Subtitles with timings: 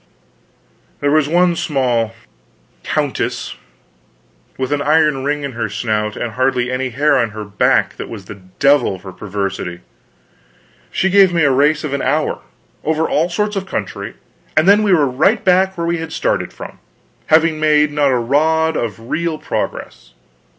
[0.99, 2.15] There was one small
[2.81, 3.55] countess,
[4.57, 8.09] with an iron ring in her snout and hardly any hair on her back, that
[8.09, 9.81] was the devil for perversity.
[10.89, 12.41] She gave me a race of an hour,
[12.83, 14.15] over all sorts of country,
[14.57, 16.79] and then we were right where we had started from,
[17.27, 20.15] having made not a rod of real progress.